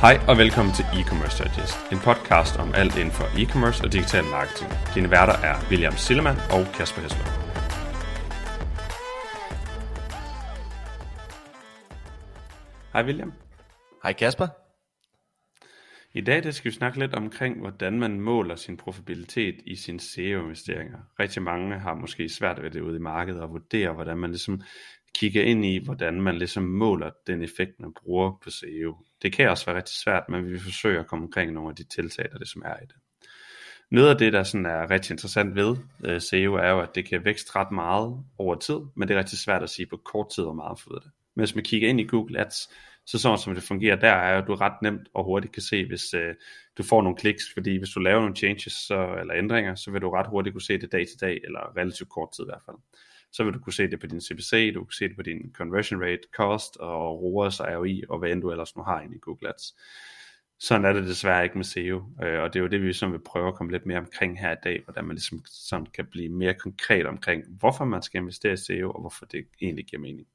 [0.00, 4.24] Hej og velkommen til E-Commerce Digest, en podcast om alt inden for e-commerce og digital
[4.24, 4.70] marketing.
[4.94, 7.26] Dine værter er William Sillemann og Kasper Hesler.
[12.92, 13.32] Hej William.
[14.02, 14.48] Hej Kasper.
[16.18, 20.00] I dag det skal vi snakke lidt omkring, hvordan man måler sin profitabilitet i sine
[20.00, 20.98] SEO-investeringer.
[21.20, 24.60] Rigtig mange har måske svært ved det ude i markedet og vurdere, hvordan man ligesom
[25.18, 28.96] kigger ind i, hvordan man ligesom måler den effekt, man bruger på SEO.
[29.22, 31.76] Det kan også være rigtig svært, men vi vil forsøge at komme omkring nogle af
[31.76, 32.96] de tiltag, der det som er i det.
[33.90, 37.04] Noget af det, der sådan er rigtig interessant ved øh, SEO, er jo, at det
[37.04, 40.30] kan vækste ret meget over tid, men det er rigtig svært at sige på kort
[40.34, 41.10] tid, hvor meget for det.
[41.34, 42.68] Men hvis man kigger ind i Google Ads,
[43.06, 45.86] så sådan som det fungerer der, er at du ret nemt og hurtigt kan se,
[45.86, 46.34] hvis øh,
[46.78, 50.02] du får nogle kliks, fordi hvis du laver nogle changes så, eller ændringer, så vil
[50.02, 52.62] du ret hurtigt kunne se det dag til dag, eller relativt kort tid i hvert
[52.66, 52.76] fald
[53.32, 55.52] så vil du kunne se det på din CPC, du kan se det på din
[55.54, 59.16] conversion rate, cost og ROAS og ROI, og hvad end du ellers nu har inde
[59.16, 59.74] i Google Ads.
[60.60, 63.12] Sådan er det desværre ikke med SEO, øh, og det er jo det, vi som
[63.12, 66.06] vil prøve at komme lidt mere omkring her i dag, hvordan man ligesom sådan kan
[66.06, 70.02] blive mere konkret omkring, hvorfor man skal investere i SEO, og hvorfor det egentlig giver
[70.02, 70.28] mening.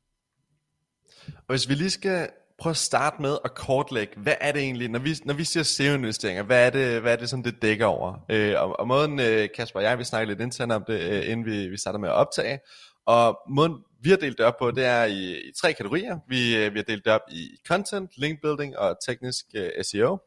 [1.27, 2.29] Og hvis vi lige skal
[2.63, 5.63] prøv at starte med at kortlægge, hvad er det egentlig, når vi, når vi siger
[5.63, 8.25] SEO-investeringer, hvad er det, hvad er det som det dækker over?
[8.29, 11.29] Øh, og, og måden, øh, Kasper og jeg, vi snakke lidt internt om det, øh,
[11.29, 12.59] inden vi, vi starter med at optage,
[13.05, 16.17] og måden vi har delt det op på, det er i, i tre kategorier.
[16.27, 20.17] Vi, øh, vi har delt det op i content, link building og teknisk øh, SEO.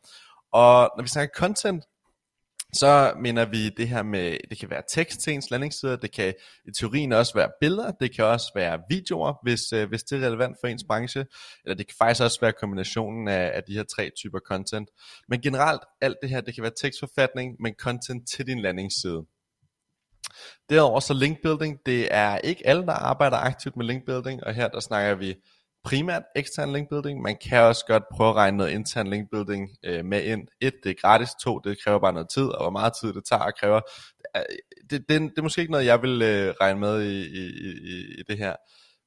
[0.52, 1.84] Og når vi snakker content,
[2.72, 6.34] så mener vi det her med, det kan være tekst til ens landingssider, det kan
[6.68, 10.26] i teorien også være billeder, det kan også være videoer, hvis, øh, hvis det er
[10.26, 11.26] relevant for ens branche,
[11.64, 14.88] eller det kan faktisk også være kombinationen af, af de her tre typer content.
[15.28, 19.26] Men generelt, alt det her, det kan være tekstforfatning, men content til din landingsside.
[20.70, 24.54] Derudover så link building, det er ikke alle, der arbejder aktivt med link building, og
[24.54, 25.34] her der snakker vi
[25.86, 27.22] primært ekstern link building.
[27.22, 30.48] Man kan også godt prøve at regne noget intern link building øh, med ind.
[30.60, 31.30] Et, det er gratis.
[31.42, 33.80] To, det kræver bare noget tid, og hvor meget tid det tager og kræver.
[34.90, 37.44] Det, det, det, er måske ikke noget, jeg vil øh, regne med i, i,
[37.92, 38.54] i, i det her.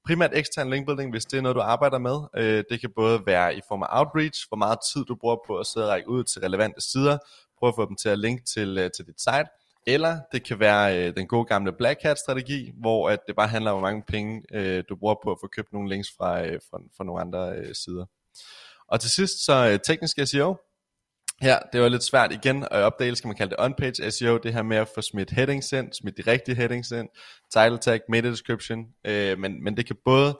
[0.05, 2.17] Primært ekstern link building, hvis det er noget, du arbejder med.
[2.37, 5.57] Øh, det kan både være i form af outreach, hvor meget tid du bruger på
[5.57, 7.17] at sidde og række ud til relevante sider,
[7.59, 9.49] prøve at få dem til at linke til, øh, til dit site,
[9.87, 13.47] eller det kan være øh, den gode gamle Black Hat strategi, hvor at det bare
[13.47, 16.45] handler om, hvor mange penge øh, du bruger på at få købt nogle links fra,
[16.45, 18.05] øh, fra, fra nogle andre øh, sider.
[18.87, 20.55] Og til sidst så øh, teknisk SEO.
[21.41, 24.53] Her, det var lidt svært igen at opdele, skal man kalde det on-page SEO, det
[24.53, 27.09] her med at få smidt headings ind, smidt de rigtige headings ind,
[27.53, 30.39] title tag, meta description, øh, men, men det kan både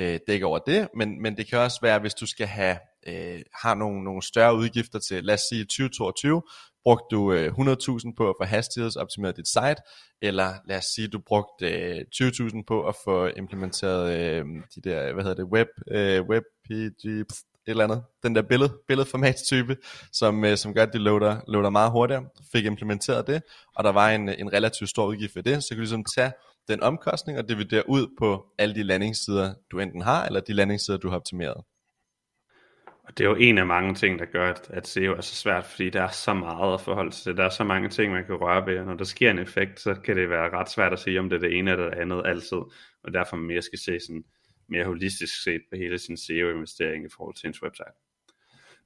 [0.00, 3.42] øh, dække over det, men, men det kan også være, hvis du skal have øh,
[3.54, 6.42] har nogle, nogle større udgifter til, lad os sige 2022,
[6.88, 9.76] brugte du øh, 100.000 på at få hastighedsoptimeret dit site,
[10.22, 14.44] eller lad os sige, du brugte øh, 20.000 på at få implementeret øh,
[14.74, 17.26] de der, hvad hedder det, web, øh, WebPG, et
[17.66, 19.76] eller andet, den der billed, billedformatstype,
[20.12, 23.42] som, øh, som gør, at det loader, loader meget hurtigere, fik implementeret det,
[23.76, 26.32] og der var en, en relativt stor udgift for det, så kan du ligesom tage
[26.68, 30.98] den omkostning og dividere ud på alle de landingssider, du enten har, eller de landingssider,
[30.98, 31.64] du har optimeret.
[33.08, 35.34] Og det er jo en af mange ting, der gør, at, at SEO er så
[35.34, 37.36] svært, fordi der er så meget at forholde sig til.
[37.36, 39.80] Der er så mange ting, man kan røre ved, og når der sker en effekt,
[39.80, 41.98] så kan det være ret svært at sige, om det er det ene eller det
[41.98, 42.56] andet altid.
[43.02, 44.24] Og derfor mere skal se sådan
[44.68, 47.96] mere holistisk set på hele sin SEO-investering i forhold til ens website.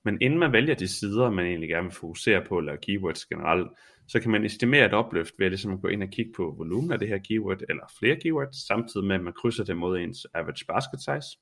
[0.05, 3.69] Men inden man vælger de sider, man egentlig gerne vil fokusere på, eller keywords generelt,
[4.09, 6.55] så kan man estimere et opløft ved ligesom at ligesom gå ind og kigge på
[6.59, 9.99] volumen af det her keyword, eller flere keywords, samtidig med at man krydser det mod
[9.99, 11.39] ens average basket size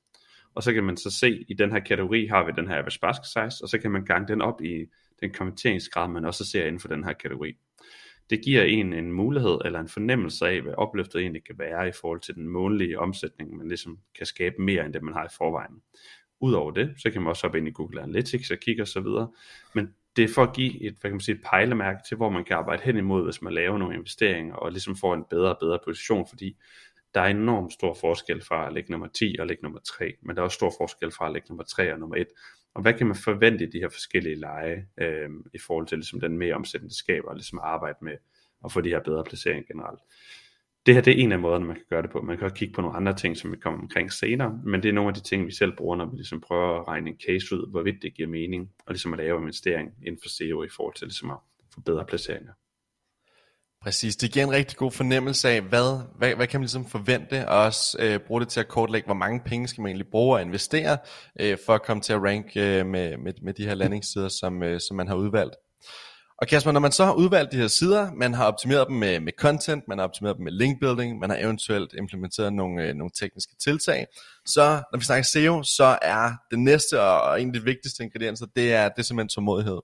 [0.55, 2.99] og så kan man så se, i den her kategori har vi den her average
[3.01, 4.85] basket size, og så kan man gange den op i
[5.21, 7.53] den konverteringsgrad, man også ser inden for den her kategori.
[8.29, 11.91] Det giver en en mulighed eller en fornemmelse af, hvad opløftet egentlig kan være i
[12.01, 15.35] forhold til den månedlige omsætning, man ligesom kan skabe mere end det, man har i
[15.37, 15.81] forvejen.
[16.39, 19.05] Udover det, så kan man også hoppe ind i Google Analytics og kigge osv.
[19.73, 22.29] Men det er for at give et, hvad kan man sige, et pejlemærke til, hvor
[22.29, 25.49] man kan arbejde hen imod, hvis man laver nogle investeringer, og ligesom får en bedre
[25.49, 26.57] og bedre position, fordi
[27.13, 30.35] der er enormt stor forskel fra at ligge nummer 10 og ligge nummer 3, men
[30.35, 32.27] der er også stor forskel fra at ligge nummer 3 og nummer 1.
[32.73, 36.19] Og hvad kan man forvente i de her forskellige lege, øh, i forhold til ligesom
[36.19, 38.17] den mere omsættende skaber, og ligesom arbejde med
[38.65, 39.99] at få de her bedre placeringer generelt.
[40.85, 42.21] Det her det er en af måderne, man kan gøre det på.
[42.21, 44.89] Man kan også kigge på nogle andre ting, som vi kommer omkring senere, men det
[44.89, 47.19] er nogle af de ting, vi selv bruger, når vi ligesom prøver at regne en
[47.25, 50.69] case ud, hvorvidt det giver mening, og ligesom at lave investering inden for SEO i
[50.75, 51.37] forhold til ligesom at
[51.73, 52.53] få bedre placeringer.
[53.83, 57.47] Præcis, det giver en rigtig god fornemmelse af, hvad, hvad, hvad kan man ligesom forvente,
[57.49, 60.35] og også øh, bruge det til at kortlægge, hvor mange penge skal man egentlig bruge
[60.35, 60.97] og investere,
[61.39, 64.63] øh, for at komme til at rank øh, med, med, med de her landingssider, som,
[64.63, 65.55] øh, som man har udvalgt.
[66.41, 69.19] Og Kasper, når man så har udvalgt de her sider, man har optimeret dem med,
[69.19, 72.93] med content, man har optimeret dem med link building, man har eventuelt implementeret nogle, øh,
[72.95, 74.07] nogle tekniske tiltag,
[74.45, 78.03] så når vi snakker SEO, så er det næste og, og en af de vigtigste
[78.03, 79.79] ingredienser, det er, det er simpelthen tålmodighed.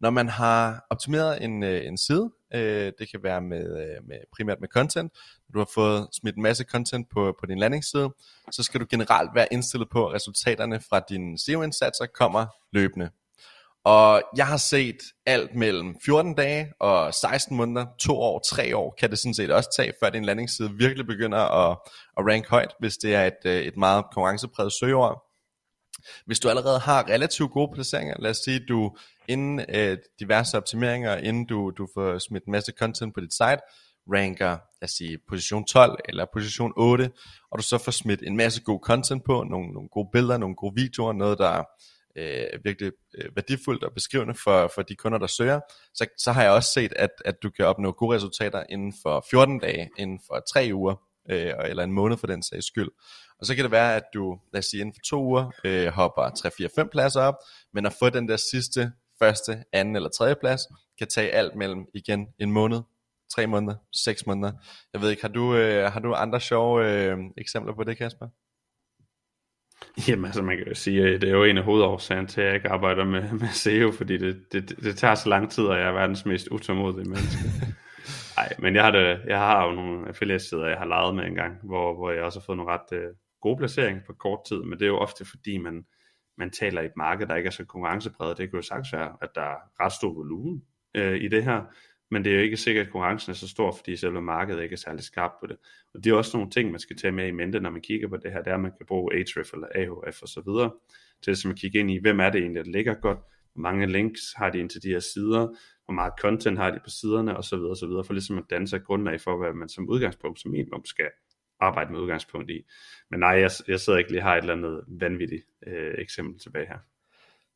[0.00, 4.16] Når man har optimeret en, øh, en side, øh, det kan være med, øh, med
[4.36, 5.12] primært med content,
[5.48, 8.10] når du har fået smidt en masse content på, på din landingsside,
[8.50, 13.10] så skal du generelt være indstillet på, at resultaterne fra dine SEO-indsatser kommer løbende.
[13.84, 18.94] Og jeg har set alt mellem 14 dage og 16 måneder, 2 år, 3 år,
[18.98, 21.78] kan det sådan set også tage, før din landingsside virkelig begynder at,
[22.18, 25.29] at rank højt, hvis det er et, øh, et meget konkurrencepræget søgeord.
[26.26, 28.96] Hvis du allerede har relativt gode placeringer, lad os sige, du
[29.28, 33.60] inden øh, diverse optimeringer, inden du, du får smidt en masse content på dit site,
[34.12, 37.10] ranker, lad os sige, position 12 eller position 8,
[37.50, 40.56] og du så får smidt en masse god content på, nogle, nogle gode billeder, nogle
[40.56, 41.64] gode videoer, noget der
[42.16, 45.60] øh, virkelig øh, værdifuldt og beskrivende for, for de kunder, der søger,
[45.94, 49.24] så, så har jeg også set, at, at du kan opnå gode resultater inden for
[49.30, 50.94] 14 dage, inden for 3 uger,
[51.30, 52.88] øh, eller en måned for den sags skyld.
[53.38, 55.86] Og så kan det være, at du, lad os sige, inden for to uger, øh,
[55.86, 57.34] hopper 3, 4, 5 pladser op,
[57.74, 60.62] men at få den der sidste, første, anden eller tredje plads,
[60.98, 62.80] kan tage alt mellem igen en måned,
[63.34, 64.52] tre måneder, seks måneder.
[64.92, 68.26] Jeg ved ikke, har du, øh, har du andre sjove øh, eksempler på det, Kasper?
[70.08, 72.46] Jamen altså man kan jo sige, at det er jo en af hovedårsagerne til, at
[72.46, 75.78] jeg ikke arbejder med, med SEO, fordi det, det, det tager så lang tid, og
[75.78, 77.38] jeg er verdens mest utålmodige menneske.
[78.40, 81.34] Nej, men jeg har, det, jeg har jo nogle affiliate-sider, jeg har leget med en
[81.34, 84.62] gang, hvor, hvor jeg også har fået nogle ret øh, gode placeringer på kort tid,
[84.62, 85.86] men det er jo ofte fordi, man,
[86.38, 88.38] man taler i et marked, der ikke er så konkurrencepræget.
[88.38, 90.62] Det kan jo sagtens være, at der er ret stor volumen
[90.94, 91.62] øh, i det her,
[92.10, 94.72] men det er jo ikke sikkert, at konkurrencen er så stor, fordi selve markedet ikke
[94.72, 95.56] er særlig skarpt på det.
[95.94, 98.08] Og det er også nogle ting, man skal tage med i mente, når man kigger
[98.08, 100.70] på det her, det er, at man kan bruge Ahrefs eller AHF og så videre,
[101.22, 103.18] til ligesom at kigge ind i, hvem er det egentlig, der ligger godt,
[103.52, 105.48] hvor mange links har de ind til de her sider,
[105.84, 108.38] hvor meget content har de på siderne, og så videre, og så videre, for ligesom
[108.38, 111.10] at danne sig grundlag for, hvad man som udgangspunkt, som minimum skal
[111.60, 112.62] arbejde med udgangspunkt i.
[113.10, 116.66] Men nej, jeg, jeg sidder ikke lige har et eller andet vanvittigt øh, eksempel tilbage
[116.66, 116.78] her.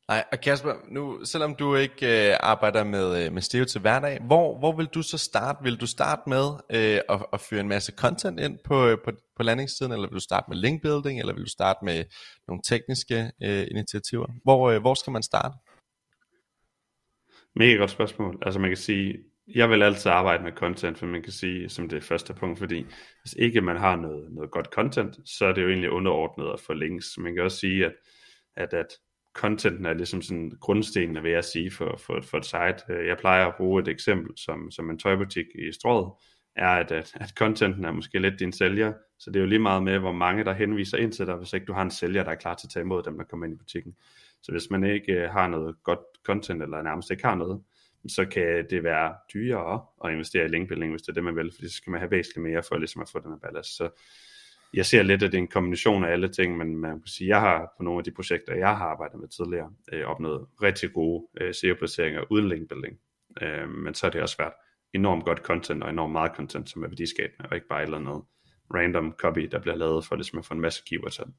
[0.07, 4.19] Nej, og Kasper, nu, selvom du ikke øh, arbejder med, øh, med Steo til hverdag,
[4.21, 5.63] hvor, hvor vil du så starte?
[5.63, 9.11] Vil du starte med øh, at, at føre en masse content ind på, øh, på,
[9.37, 12.03] på landingssiden, eller vil du starte med link building, eller vil du starte med
[12.47, 14.27] nogle tekniske øh, initiativer?
[14.43, 15.57] Hvor, øh, hvor skal man starte?
[17.55, 18.37] Mega godt spørgsmål.
[18.41, 19.17] Altså man kan sige,
[19.55, 22.85] jeg vil altid arbejde med content, for man kan sige, som det første punkt, fordi
[23.21, 26.59] hvis ikke man har noget, noget godt content, så er det jo egentlig underordnet at
[26.59, 27.17] få links.
[27.17, 27.93] Man kan også sige, at,
[28.55, 28.87] at, at
[29.35, 32.93] contenten er ligesom sådan grundstenene, vil jeg sige, for, for, for et site.
[32.93, 36.11] Øh, jeg plejer at bruge et eksempel som, som en tøjbutik i strået,
[36.55, 39.59] er, at, at, at contenten er måske lidt din sælger, så det er jo lige
[39.59, 42.23] meget med, hvor mange der henviser ind til dig, hvis ikke du har en sælger,
[42.23, 43.95] der er klar til at tage imod dem, der kommer ind i butikken.
[44.43, 47.61] Så hvis man ikke øh, har noget godt content, eller nærmest ikke har noget,
[48.07, 51.51] så kan det være dyrere at investere i linkbuilding, hvis det er det, man vil,
[51.55, 53.77] fordi så skal man have væsentligt mere for ligesom at få den her ballast.
[53.77, 53.89] Så
[54.73, 57.27] jeg ser lidt, at det er en kombination af alle ting, men man kan sige,
[57.27, 60.93] jeg har på nogle af de projekter, jeg har arbejdet med tidligere, øh, opnået rigtig
[60.93, 62.99] gode øh, SEO-placeringer uden linkbuilding.
[63.41, 64.53] Øh, men så er det også svært
[64.93, 67.97] enormt godt content og enormt meget content, som er værdiskabende, og ikke bare et eller
[67.97, 68.21] andet
[68.73, 71.33] random copy, der bliver lavet for ligesom at få en masse keywords ind.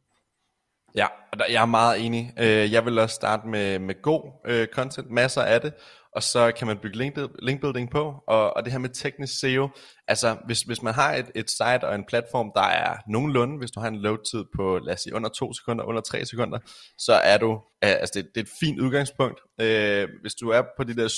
[0.96, 1.06] Ja,
[1.48, 2.32] jeg er meget enig.
[2.38, 5.72] Øh, jeg vil også starte med, med god øh, content, masser af det,
[6.12, 9.68] og så kan man bygge link, linkbuilding på, og, og det her med teknisk SEO,
[10.08, 13.70] altså hvis, hvis man har et, et site og en platform, der er nogenlunde, hvis
[13.70, 16.58] du har en load-tid på, lad os sige, under 2 sekunder, under 3 sekunder,
[16.98, 19.40] så er du, altså det, det er et fint udgangspunkt.
[19.60, 21.08] Øh, hvis du er på de der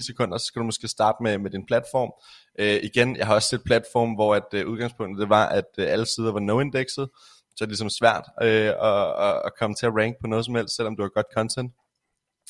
[0.00, 2.12] 7-9 sekunder, så skal du måske starte med, med din platform.
[2.58, 6.06] Øh, igen, jeg har også set platform, hvor at øh, udgangspunktet det var, at alle
[6.06, 7.08] sider var no-indexet,
[7.58, 10.44] så er det ligesom svært øh, at, at, at komme til at rank på noget
[10.44, 11.72] som helst, selvom du har godt content.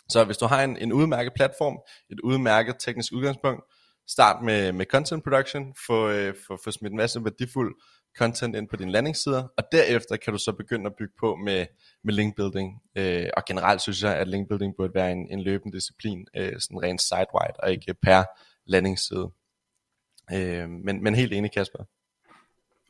[0.09, 1.79] Så hvis du har en, en udmærket platform,
[2.11, 3.63] et udmærket teknisk udgangspunkt,
[4.09, 7.75] start med, med content production, få, øh, få, få smidt en masse værdifuld
[8.19, 11.67] content ind på dine landingssider, og derefter kan du så begynde at bygge på med,
[12.05, 12.81] med linkbuilding.
[12.97, 16.83] Øh, og generelt synes jeg, at linkbuilding burde være en, en løbende disciplin, øh, sådan
[16.83, 18.25] rent site-wide, og ikke per
[18.67, 19.31] landingsside.
[20.33, 21.85] Øh, men, men helt enig, Kasper.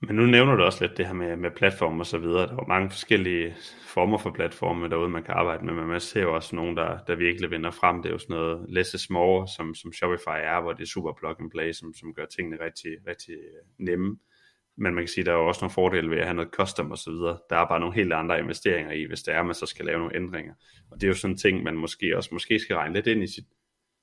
[0.00, 2.46] Men nu nævner du også lidt det her med, med platform og så videre.
[2.46, 3.54] Der er mange forskellige
[3.86, 6.98] former for platforme derude, man kan arbejde med, men man ser jo også nogen, der,
[7.06, 8.02] der virkelig vinder frem.
[8.02, 10.86] Det er jo sådan noget less is more, som, som Shopify er, hvor det er
[10.86, 14.18] super plug and play, som, som gør tingene rigtig, rigtig øh, nemme.
[14.76, 16.50] Men man kan sige, at der er jo også nogle fordele ved at have noget
[16.52, 17.38] custom og så videre.
[17.50, 19.84] Der er bare nogle helt andre investeringer i, hvis det er, at man så skal
[19.84, 20.54] lave nogle ændringer.
[20.90, 23.22] Og det er jo sådan en ting, man måske også måske skal regne lidt ind
[23.22, 23.44] i sit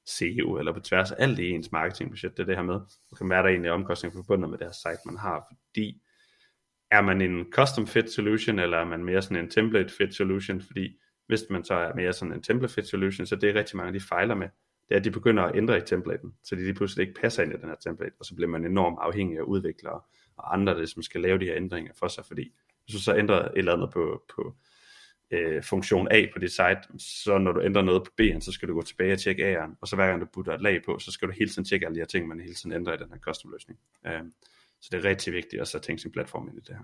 [0.06, 2.76] SEO, eller på tværs af alt i ens marketingbudget, det er det her med,
[3.12, 6.02] okay, kan er der egentlig omkostninger forbundet med det her site, man har, fordi
[6.92, 10.62] er man en custom fit solution, eller er man mere sådan en template fit solution,
[10.62, 13.78] fordi hvis man så er mere sådan en template fit solution, så det er rigtig
[13.78, 14.48] mange, de fejler med,
[14.90, 17.44] det er, at de begynder at ændre i templaten, så de lige pludselig ikke passer
[17.44, 20.02] ind i den her template, og så bliver man enormt afhængig af udviklere
[20.38, 22.54] og andre, der som skal lave de her ændringer for sig, fordi
[22.86, 24.56] hvis du så ændrer et eller andet på, på
[25.32, 28.68] øh, funktion A på dit site, så når du ændrer noget på B'en, så skal
[28.68, 31.00] du gå tilbage og tjekke A'en, og så hver gang du putter et lag på,
[31.00, 32.98] så skal du hele tiden tjekke alle de her ting, man hele tiden ændrer i
[32.98, 33.80] den her custom løsning.
[34.08, 34.22] Øh,
[34.82, 36.84] så det er rigtig vigtigt at så tænke sin platform ind i det her.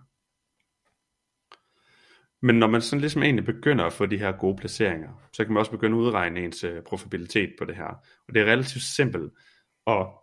[2.43, 5.53] Men når man sådan ligesom egentlig begynder at få de her gode placeringer, så kan
[5.53, 7.87] man også begynde at udregne ens øh, profitabilitet på det her.
[8.27, 9.33] Og det er relativt simpelt,
[9.85, 10.21] og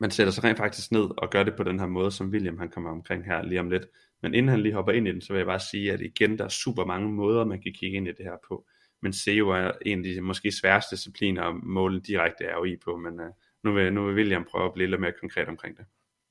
[0.00, 2.58] man sætter sig rent faktisk ned og gør det på den her måde, som William
[2.58, 3.86] han kommer omkring her lige om lidt.
[4.22, 6.38] Men inden han lige hopper ind i den, så vil jeg bare sige, at igen,
[6.38, 8.64] der er super mange måder, man kan kigge ind i det her på.
[9.02, 13.20] Men SEO er en af de måske sværeste discipliner at måle direkte ROI på, men
[13.20, 13.26] uh,
[13.64, 15.84] nu, vil, nu vil William prøve at blive lidt mere konkret omkring det.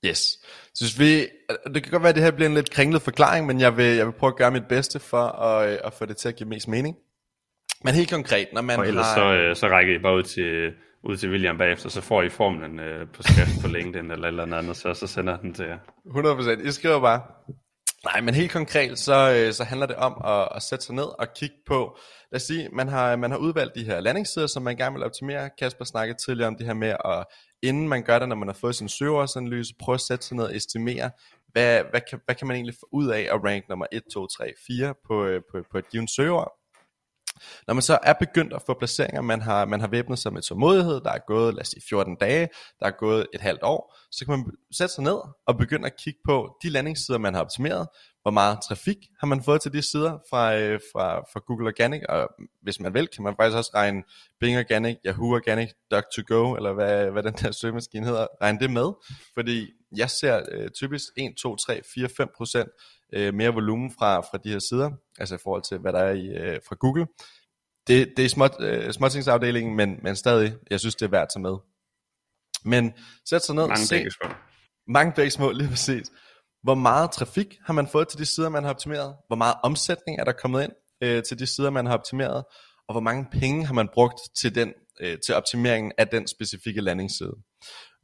[0.06, 0.20] Yes.
[0.74, 1.20] Så hvis vi,
[1.74, 3.86] det kan godt være, at det her bliver en lidt kringlet forklaring, men jeg vil,
[3.86, 6.36] jeg vil prøve at gøre mit bedste for at, øh, at få det til at
[6.36, 6.98] give mest mening.
[7.84, 9.15] Men helt konkret, når man Og ellers har...
[9.15, 12.29] så, øh, så rækker I bare ud til, ud til William bagefter, så får I
[12.29, 15.77] formlen øh, på skrift på LinkedIn eller eller andet, så, så sender den til jer.
[16.06, 16.67] 100%.
[16.67, 17.22] I skriver bare.
[18.05, 21.19] Nej, men helt konkret, så, øh, så handler det om at, at sætte sig ned
[21.19, 21.97] og kigge på,
[22.31, 25.03] lad os sige, man har, man har udvalgt de her landingssider, som man gerne vil
[25.03, 25.49] optimere.
[25.59, 27.25] Kasper snakkede tidligere om det her med, at
[27.61, 30.45] inden man gør det, når man har fået sin søgeårsanalyse, prøve at sætte sig ned
[30.45, 31.11] og estimere,
[31.47, 34.27] hvad, hvad, kan, hvad kan man egentlig få ud af at rank nummer 1, 2,
[34.27, 36.66] 3, 4 på, øh, på, på et givet søgeår.
[37.67, 40.41] Når man så er begyndt at få placeringer, man har, man har væbnet sig med
[40.41, 43.96] tålmodighed, der er gået, lad os sige, 14 dage, der er gået et halvt år,
[44.12, 44.46] så kan man
[44.77, 45.17] sætte sig ned
[45.48, 47.88] og begynde at kigge på de landingssider, man har optimeret,
[48.22, 52.01] hvor meget trafik har man fået til de sider fra, øh, fra, fra Google Organic,
[52.10, 52.29] og
[52.62, 54.03] hvis man vil, kan man faktisk også regne
[54.39, 58.91] Bing Organic, Yahoo Organic, Duck2Go, eller hvad, hvad den der søgemaskine hedder, regne det med,
[59.34, 59.67] fordi
[59.98, 62.70] jeg ser øh, typisk 1, 2, 3, 4, 5 procent
[63.13, 66.11] øh, mere volumen fra, fra de her sider, altså i forhold til, hvad der er
[66.11, 67.07] i, øh, fra Google.
[67.87, 71.29] Det, det er små, øh, småtingsafdelingen, men, men stadig, jeg synes, det er værd at
[71.33, 71.57] tage med.
[72.65, 72.93] Men
[73.29, 74.29] sæt sig ned Mange begge små.
[74.87, 76.11] mange begge små, lige præcis.
[76.63, 79.15] Hvor meget trafik har man fået til de sider, man har optimeret?
[79.27, 80.71] Hvor meget omsætning er der kommet ind
[81.03, 82.43] øh, til de sider, man har optimeret?
[82.87, 86.81] Og hvor mange penge har man brugt til, den, øh, til optimeringen af den specifikke
[86.81, 87.33] landingsside?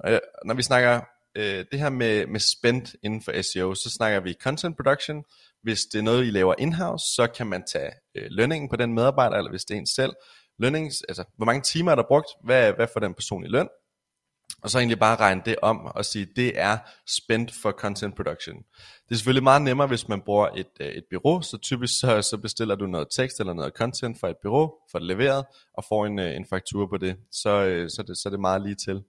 [0.08, 1.02] Øh, når vi snakker
[1.36, 5.24] øh, det her med, med spend inden for SEO, så snakker vi content production.
[5.64, 8.94] Hvis det er noget, I laver in-house, så kan man tage øh, lønningen på den
[8.94, 10.14] medarbejder, eller hvis det er en selv.
[10.60, 12.28] Lønnings, altså, hvor mange timer er der brugt?
[12.44, 13.68] Hvad, hvad får den person i løn?
[14.64, 18.58] Og så egentlig bare regne det om og sige, det er spend for content production.
[19.10, 22.22] Det er selvfølgelig meget nemmere, hvis man bruger et, øh, et bureau, så typisk så,
[22.22, 25.84] så bestiller du noget tekst eller noget content fra et bureau, får det leveret, og
[25.90, 27.18] får en, øh, en faktur på det.
[27.32, 29.04] Så, øh, så, det, så det er det meget lige til.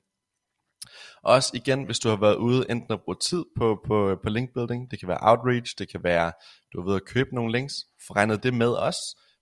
[1.22, 4.90] Også igen, hvis du har været ude enten at bruge tid på, på, på linkbuilding,
[4.90, 6.32] det kan være outreach, det kan være,
[6.72, 7.74] du har ved at købe nogle links,
[8.06, 8.96] få regnet det med os.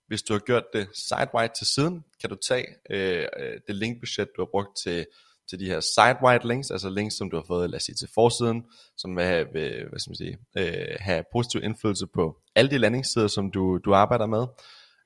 [0.07, 4.27] Hvis du har gjort det sidewide til siden, kan du tage øh, øh, det linkbudget,
[4.37, 5.05] du har brugt til
[5.49, 8.09] til de her side-wide links, altså links, som du har fået, lad os sige, til
[8.13, 8.63] forsiden,
[8.97, 12.77] som vil have, vil, hvad skal man sige, øh, have positiv indflydelse på alle de
[12.77, 14.45] landingssider, som du, du arbejder med,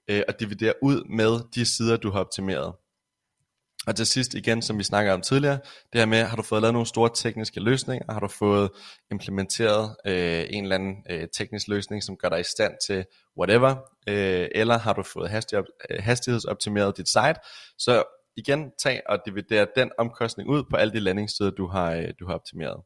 [0.07, 2.73] øh, og dividere ud med de sider, du har optimeret.
[3.87, 5.59] Og til sidst igen, som vi snakker om tidligere,
[5.93, 8.69] det her med, har du fået lavet nogle store tekniske løsninger, har du fået
[9.11, 13.05] implementeret øh, en eller anden øh, teknisk løsning, som gør dig i stand til
[13.39, 13.75] whatever,
[14.07, 17.35] øh, eller har du fået hastighed, øh, hastighedsoptimeret dit site,
[17.77, 18.03] så
[18.37, 22.27] igen tag og divider den omkostning ud på alle de landingssider, du har, øh, du
[22.27, 22.81] har optimeret.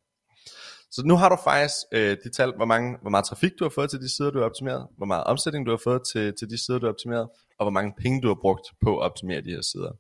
[0.92, 3.70] Så nu har du faktisk øh, de tal, hvor, mange, hvor meget trafik du har
[3.70, 6.50] fået til de sider, du har optimeret, hvor meget omsætning du har fået til, til
[6.50, 7.30] de sider, du har optimeret,
[7.60, 9.92] og hvor mange penge du har brugt på at optimere de her sider.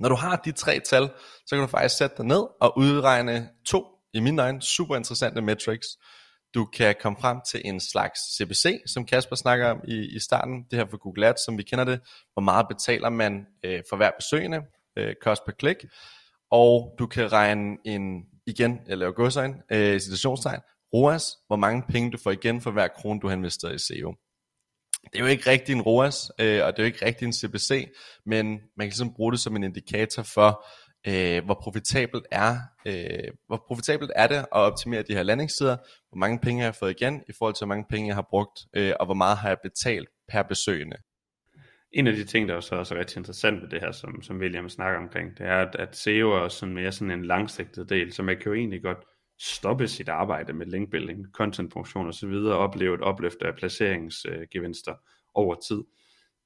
[0.00, 1.10] Når du har de tre tal,
[1.46, 5.40] så kan du faktisk sætte dig ned og udregne to, i min øjne, super interessante
[5.42, 5.86] metrics.
[6.54, 10.64] Du kan komme frem til en slags CPC, som Kasper snakker om i, i starten,
[10.70, 12.00] det her for Google Ads, som vi kender det.
[12.32, 14.60] Hvor meget betaler man øh, for hver besøgende,
[14.96, 15.84] øh, cost per click.
[16.50, 20.60] Og du kan regne en, igen, jeg laver godsøjne, øh, situationstegn,
[20.94, 24.14] ROAS, hvor mange penge du får igen for hver krone, du har investeret i SEO.
[25.04, 27.32] Det er jo ikke rigtig en ROAS, øh, og det er jo ikke rigtig en
[27.32, 27.92] CPC,
[28.26, 30.66] men man kan ligesom bruge det som en indikator for,
[31.06, 35.76] øh, hvor profitabelt er øh, hvor profitabelt er det at optimere de her landingssider,
[36.08, 38.26] hvor mange penge har jeg fået igen i forhold til hvor mange penge jeg har
[38.30, 40.96] brugt, øh, og hvor meget har jeg betalt per besøgende.
[41.92, 44.38] En af de ting, der er så også rigtig interessant ved det her, som, som
[44.38, 48.12] William snakker omkring, det er, at, at SEO er sådan mere sådan en langsigtet del,
[48.12, 48.98] som man kan jo egentlig godt
[49.40, 54.94] stoppe sit arbejde med linkbuilding, contentproduktion og så videre, og opleve et opløft af placeringsgevinster
[55.34, 55.82] over tid.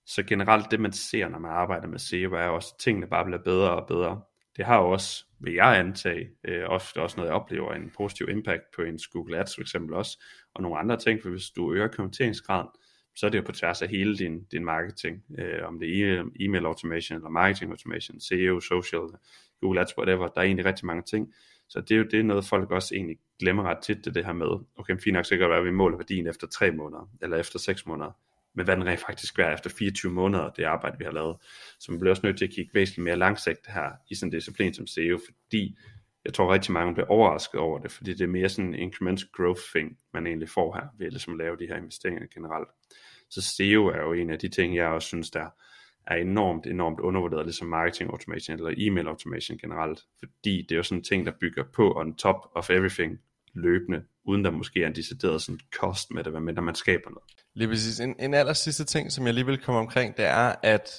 [0.06, 3.24] Så generelt det, man ser, når man arbejder med SEO, er også, at tingene bare
[3.24, 4.20] bliver bedre og bedre
[4.56, 8.28] det har jo også, vil jeg antage, øh, ofte også noget, jeg oplever, en positiv
[8.28, 10.22] impact på ens Google Ads for eksempel også,
[10.54, 12.68] og nogle andre ting, for hvis du øger konverteringsgraden,
[13.16, 16.22] så er det jo på tværs af hele din, din marketing, øh, om det er
[16.22, 19.02] e- e-mail automation, eller marketing automation, SEO, social,
[19.60, 21.34] Google Ads, whatever, der er egentlig rigtig mange ting.
[21.74, 24.24] Så det er jo det er noget, folk også egentlig glemmer ret tit, det, det
[24.24, 27.36] her med, okay, fint nok sikkert være, at vi måler værdien efter 3 måneder, eller
[27.36, 28.10] efter 6 måneder,
[28.54, 31.36] men hvad den rent faktisk er efter 24 måneder, det arbejde, vi har lavet.
[31.80, 34.32] Så man bliver også nødt til at kigge væsentligt mere langsigtet her, i sådan en
[34.32, 35.76] disciplin som SEO, fordi
[36.24, 39.28] jeg tror rigtig mange bliver overrasket over det, fordi det er mere sådan en incremental
[39.32, 42.68] growth thing, man egentlig får her, ved ligesom at ligesom lave de her investeringer generelt.
[43.30, 45.46] Så SEO er jo en af de ting, jeg også synes, der
[46.06, 50.82] er enormt, enormt undervurderet, ligesom marketing automation eller e-mail automation generelt, fordi det er jo
[50.82, 53.18] sådan en ting, der bygger på on top of everything
[53.54, 56.74] løbende, uden der måske er en decideret sådan kost med det, hvad med, når man
[56.74, 57.44] skaber noget.
[57.54, 58.00] Lige præcis.
[58.00, 60.90] En, en aller sidste ting, som jeg lige vil komme omkring, det er, at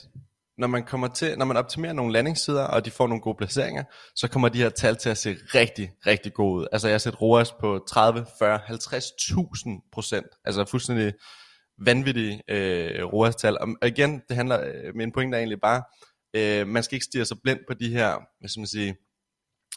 [0.58, 3.84] når man kommer til, når man optimerer nogle landingssider, og de får nogle gode placeringer,
[4.16, 6.68] så kommer de her tal til at se rigtig, rigtig gode ud.
[6.72, 10.28] Altså jeg har set ROAS på 30, 40, 50.000 procent.
[10.46, 11.14] Altså fuldstændig
[11.78, 13.58] vanvittige øh, ROAS-tal.
[13.58, 15.84] Og igen, det handler, øh, min pointe er egentlig bare,
[16.36, 18.96] øh, man skal ikke stige så blind på de her, hvad skal man sige,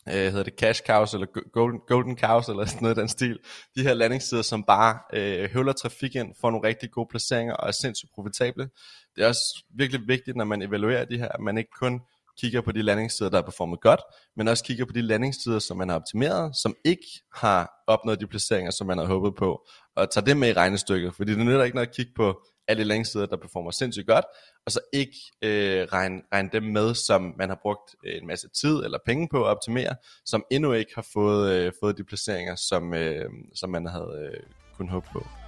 [0.09, 3.39] øh, hedder det cash cows, eller golden, golden cows, eller sådan noget i den stil.
[3.77, 7.69] De her landingssider, som bare øh, høvler trafik ind, får nogle rigtig gode placeringer, og
[7.69, 8.69] er sindssygt profitable.
[9.17, 12.01] Det er også virkelig vigtigt, når man evaluerer de her, at man ikke kun
[12.41, 14.01] kigger på de landingssider, der er performet godt,
[14.37, 18.27] men også kigger på de landingssider, som man har optimeret, som ikke har opnået de
[18.27, 19.67] placeringer, som man havde håbet på,
[19.97, 22.85] og tager det med i regnestykket, fordi det nytter ikke noget at kigge på alle
[22.85, 24.25] landingssider, der performer sindssygt godt,
[24.67, 28.49] og så ikke øh, regne, regne dem med, som man har brugt øh, en masse
[28.61, 32.55] tid eller penge på at optimere, som endnu ikke har fået, øh, fået de placeringer,
[32.55, 34.41] som, øh, som man havde øh,
[34.77, 35.48] kunnet håbe på.